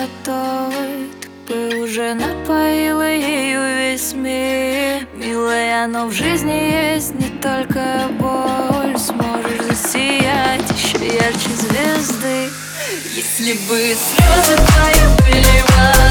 Ты 0.00 0.30
бы 1.46 1.82
уже 1.82 2.14
напоила 2.14 3.12
ею 3.12 3.60
весь 3.76 4.14
мир 4.14 5.06
Милая, 5.14 5.86
но 5.88 6.06
в 6.06 6.12
жизни 6.12 6.94
есть 6.94 7.14
не 7.14 7.28
только 7.40 8.08
боль. 8.18 8.98
Сможешь 8.98 9.62
засиять 9.68 10.62
еще 10.70 11.06
ярче 11.06 11.50
звезды 11.54 12.48
Если 13.14 13.52
бы 13.68 13.94
слезы 13.94 14.56
твои 14.56 15.04
были 15.18 15.62
водой 15.68 16.09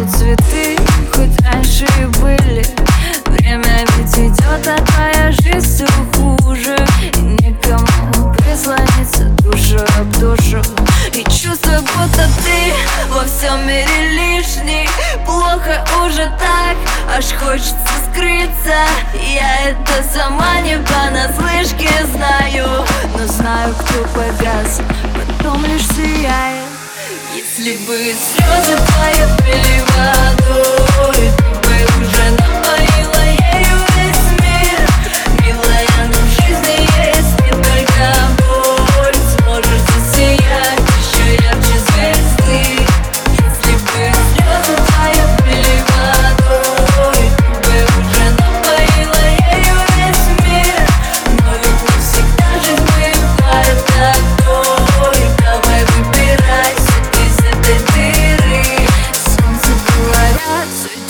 Растут 0.00 0.18
цветы, 0.18 0.76
хоть 1.14 1.42
раньше 1.42 1.84
и 2.00 2.06
были. 2.20 2.64
Время 3.26 3.84
ведь 3.96 4.18
идет, 4.18 4.66
а 4.66 4.82
твоя 4.86 5.32
жизнь 5.32 5.66
все 5.66 5.86
хуже. 6.14 6.76
И 7.14 7.42
некому 7.42 8.34
прислониться 8.34 9.24
душу 9.42 9.78
об 9.98 10.10
душу. 10.18 10.62
И 11.12 11.22
чувствую, 11.24 11.80
будто 11.80 12.28
ты 12.44 12.72
во 13.10 13.24
всем 13.24 13.66
мире 13.66 14.10
лишний. 14.12 14.88
Плохо 15.26 15.84
уже 16.04 16.32
так, 16.38 16.76
аж 17.16 17.32
хочется 17.32 17.76
скрыться. 18.10 18.86
Я 19.14 19.70
это 19.70 20.02
сама 20.12 20.60
не 20.60 20.78
понаслышке 20.78 21.90
знаю. 22.14 22.84
Но 23.18 23.26
знаю, 23.26 23.74
кто 23.74 24.04
погас, 24.14 24.80
Если 27.62 27.76
бы 27.84 27.94
слезы 27.94 28.74
твои 28.86 29.26
были 29.42 30.09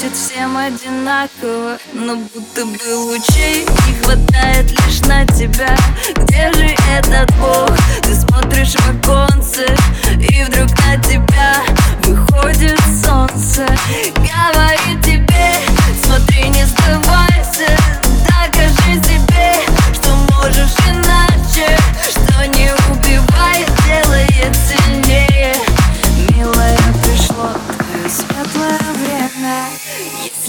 светит 0.00 0.16
всем 0.16 0.56
одинаково 0.56 1.78
Но 1.92 2.16
будто 2.16 2.64
бы 2.64 2.94
лучей 2.94 3.66
не 3.86 3.94
хватает 4.02 4.70
лишь 4.70 5.00
на 5.02 5.26
тебя 5.26 5.76
Где 6.16 6.52
же 6.52 6.74
этот 6.90 7.30
бог? 7.38 7.70
Ты 8.02 8.14
смотришь 8.14 8.74
в 8.74 9.04
оконце 9.04 9.66
И 10.16 10.44
вдруг 10.44 10.68
на 10.86 10.96
тебя 11.02 11.62
выходит 12.04 12.80
солнце 13.04 13.66
Говорит 14.14 15.04
тебе 15.04 15.19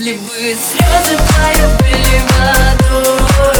Если 0.03 0.13
бы 0.13 0.33
слезы 0.33 1.15
твои 1.27 1.77
были 1.77 2.21
водой 2.39 3.50